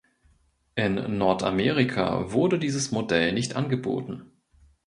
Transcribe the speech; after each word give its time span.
In 0.73 1.19
Nordamerika 1.19 2.31
wurde 2.31 2.57
dieses 2.57 2.89
Modell 2.91 3.33
nicht 3.33 3.55
angeboten. 3.55 4.31